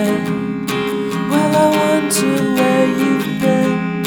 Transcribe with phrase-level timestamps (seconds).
[0.00, 0.28] right.
[1.30, 4.06] Well, I wonder where you've been.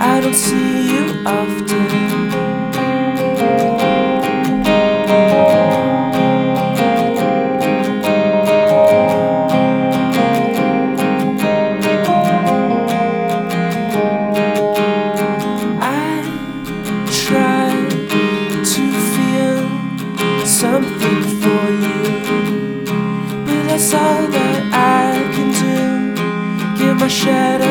[0.00, 2.13] I don't see you often.
[27.04, 27.63] never shed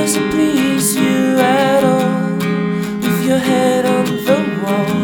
[0.00, 2.32] does it please you at all
[3.02, 4.96] with your head on the wall?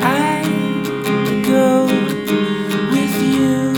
[0.00, 0.44] I
[1.44, 1.86] go
[2.92, 3.72] with you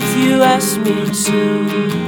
[0.00, 2.07] if you ask me to.